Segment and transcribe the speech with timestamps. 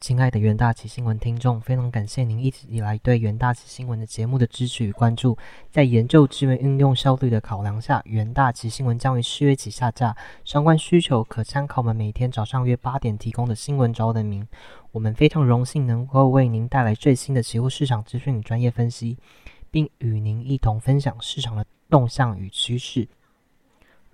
[0.00, 5.36] 亲爱的元大旗新闻听众，非常感谢您一直以来对元大旗新闻的节目的支持与关注。
[5.70, 10.16] 在研究资源运用效率的考量下，元大旗新闻将于四月起下架。
[10.44, 14.46] 相关需求可参考我们每天早上约八点提供的新闻招的名。
[14.92, 19.16] 我们非常荣幸能够为您带来最新的期货市场资讯与专业分析，
[19.70, 23.06] 并与您一同分享市场的动向与趋势。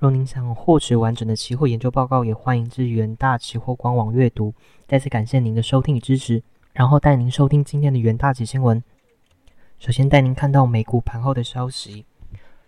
[0.00, 4.54] 若您想获取完整的期货研究报告，也欢迎至元大期货官网阅读。
[4.88, 8.82] 再次感谢您的收听与支持，然后带您收听今天的元大旗新闻。
[9.78, 12.06] 首先带您看到美股盘后的消息，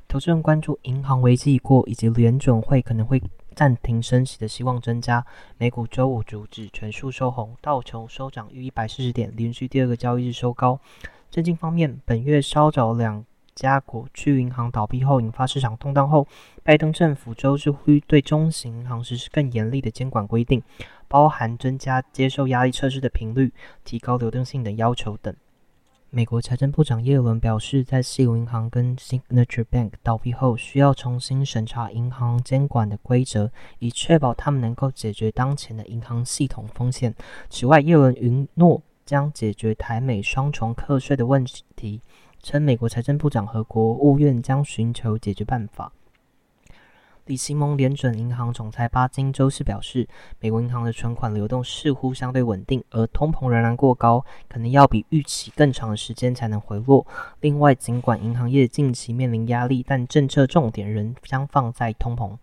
[0.07, 3.19] 投资人关注银行危机已过，以及联准会可能会
[3.55, 5.25] 暂停升息的希望增加。
[5.57, 10.79] 美股周五主指全数收红，道琼收涨逾一百四十点，连续第二个交易日收高。
[11.31, 13.25] 震惊方面，本月稍早两。
[13.55, 16.27] 加国区银行倒闭后引发市场动荡后，
[16.63, 20.63] 拜登政府周日呼吁对中型银行实施更严厉的监管规定，
[21.09, 23.53] 包含增加接受压力测试的频率、
[23.85, 25.35] 提高流动性等要求等。
[26.15, 37.15] 美国财政部长耶伦表示，在西武银行跟 Signature Bank 倒闭后，需要重新审查银行监管的规则，以确保他们能够解决当前的银行系统风险。
[37.49, 41.43] 此外，耶伦允诺将解决台美双重课税的问
[41.77, 42.03] 题。
[42.43, 45.93] 称美国财政部长和国务院将寻求解决办法。
[47.27, 50.09] 李奇蒙联准银行总裁巴金周四表示，
[50.41, 57.07] 美国银行的存款流动似乎相对稳定，而通膨仍然过高，可能要比预期更长的时间才能回落。
[57.41, 62.37] 另外，尽管银行业近期面临压力，但政策重点仍将放在通膨。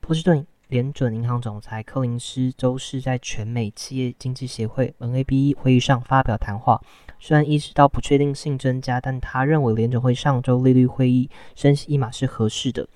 [0.00, 0.46] 波士顿。
[0.68, 6.80] 联准银行总裁柯林斯周四在全美企业经济协会 （NABE） 会议上发表谈话。
[7.26, 12.86] 虽然意识到不确定性增加，但他认为联准会上周利率会议升息一码是合适的，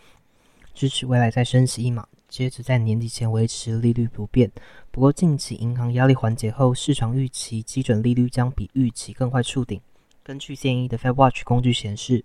[0.74, 4.52] 支持未来再升息一码，接着在年底前维持利率不变。
[4.90, 9.80] 不过，近期银行压力缓解后，市场预期基准利率将比预期更快触顶。
[10.22, 12.22] 根据建议的 Fed Watch 工具显示。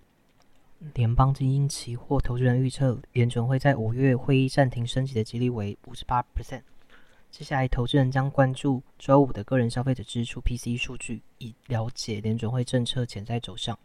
[0.92, 6.60] 联邦基金期货投资人预测，联准会在五月会议暂停升级的几率为五十八 percent。
[7.36, 13.76] 接下来，投资人将关注周五的个人消费者支出 PCE 数据，以了解联准会政策潜在走向。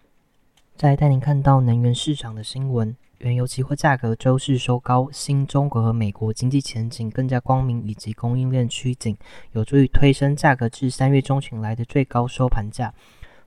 [0.75, 9.17] 再带您看到能源市场的新闻：原油期货价格周四收高，新中国和美国经济前景更加光明，以及供应链趋紧，
[9.53, 12.93] 有助于推升价格至三月中旬来的最高收盘价。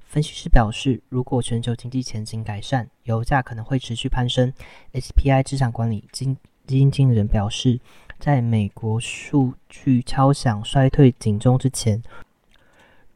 [0.00, 4.52] 分析师表示，如果全球经济前景改善，油价可能会持续攀升。
[4.94, 6.36] SPI 资产管理基
[6.66, 7.78] 基金经理人表示，
[8.22, 12.00] 在美国数据敲响衰退警钟之前，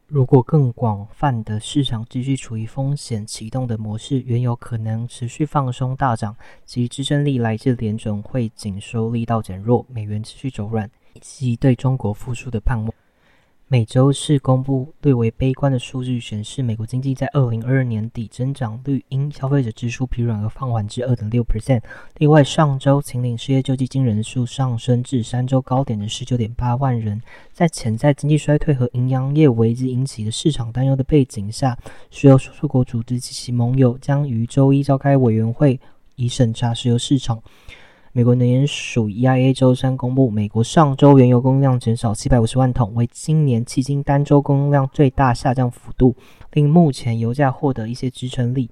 [0.05, 6.35] 如果更广泛的市场继续处于风险启动的模式，原油可能持续放松大涨。
[6.65, 12.93] 其支撑力来自联准会紧收力道减弱、美元持续走软以及对中国复苏的盼望。
[13.69, 21.81] 每周四公布略为悲观的数据显示，美国经济在二零二二年底增长率因消费者支出疲软而放缓至二点六 percent。
[22.15, 27.21] 另外，上周秦岭失业救济金人数上升至三周高点的十九点八万人。
[27.51, 31.77] 在潜在经济衰退和营养业危机引起的市场担忧的背景下，
[32.09, 35.77] 石油输出国组织及其盟友将于周一召开委员会，
[36.15, 37.43] 以审查石油市场。
[38.17, 46.15] 美国能源署 EIA 周三公布，美国上周原油供应量减少七百五十万桶，为今年迄今单周供应量最大下降幅度，
[46.53, 48.71] 令目前油价获得一些支撑力。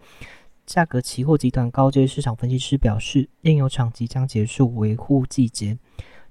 [0.65, 5.77] 价格期货集团高阶市场分析师表示，炼油厂即将结束维护季节，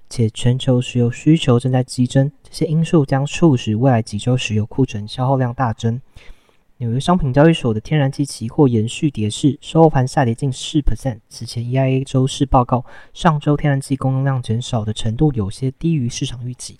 [0.09, 6.01] 且全球石油需求正在激增，这些因素将促使未来几周石油库存消耗量大增。
[6.79, 11.19] 纽约商品交易所的天然气期货延续跌势，收盘下跌近四 percent。
[11.29, 16.77] 此前，EIA 周四报告，上周天然气供应量减少的程度有些低于市场预期。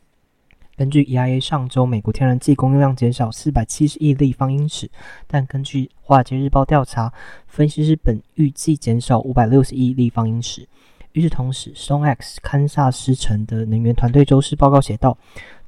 [0.76, 4.92] 根据 EIA 上周美国天然气供应量减少四百七十亿立方英尺，
[5.28, 7.14] 但根据华尔街日报调查，
[7.48, 10.68] 分析师本预计减少五百六十亿立方英尺。
[11.14, 15.18] 与此同时，StoneX 堪萨斯城的能源团队周四报告写道，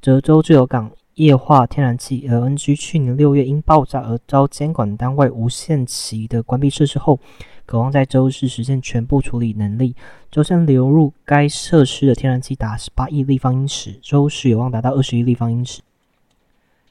[0.02, 0.90] 泽州自由港。
[1.18, 7.18] 液化天然气 （LNG） 去年六月因爆炸而遭监管单位无限期的关闭设施后，
[7.66, 9.96] 渴望在周四实现全部处理能力。
[10.30, 15.82] 周三流入该设施的天然气达十八亿立方英尺，周四有望达到二十亿立方英尺。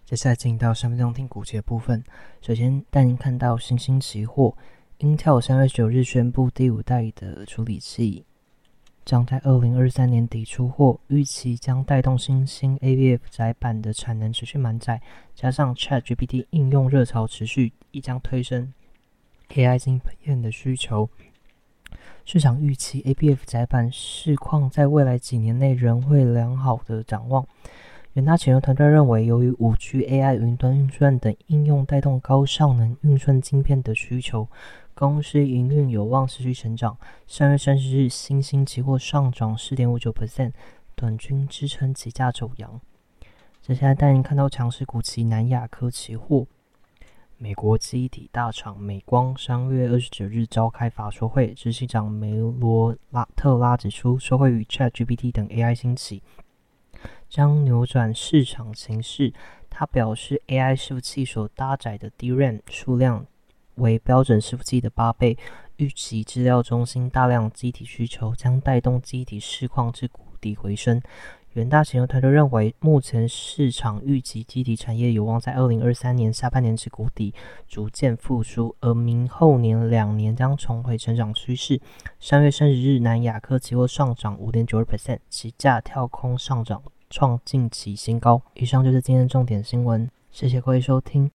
[0.04, 2.04] 接下来进到三分钟听股节部分，
[2.42, 4.54] 首先带您看到新兴期货
[5.00, 8.26] ，Intel 三月九日宣布第五代的处理器。
[9.08, 15.02] 将在二零二三年底出货，预期将带动新兴 ABF 窄板的产能持续满载，
[15.34, 18.74] 加上 ChatGPT 应用热潮持续，亦将推升
[19.52, 21.10] AI 芯片的需求。
[22.26, 27.48] 市场预期 ABF 窄板市况在未来几年内仍会良好的展望。
[28.18, 34.48] 远大前游团队认为，由于五 G、AI、云端运算等应用带动高效能运算晶片的需求，
[34.96, 36.98] 公司营运有望持续成长。
[37.28, 40.54] 三月三十日，新兴期货上涨四点五九 percent，
[40.96, 42.82] 短均支撑起价走阳。
[43.62, 46.48] 接下来带您看到强势股旗南亚科期货。
[47.38, 56.24] 美国机体大厂美光三月二十九日召开法说会，执行长梅罗拉特拉指出，受惠于 ChatGPT 等 AI 兴起，
[57.30, 59.34] 将扭转市场形势。
[59.70, 63.26] 他表示，AI 伺服器所搭载的 DRAM 数量
[63.76, 65.38] 为标准伺服器的八倍，
[65.76, 71.02] 预计资料中心大量机体需求将带动机体市况至谷底回升。
[71.54, 77.34] 远大前游团队认为，目前市场预计基体产业有望在二零二三年下半年至谷底
[77.68, 81.82] 逐渐复苏，而明后年两年将重回成长趋势。
[82.20, 88.42] 三月三十日，南亚科期货上涨五点九二 percent，其价跳空上涨，创近期新高。
[88.56, 91.26] 以上就是今天的重点新闻，谢谢各位收听。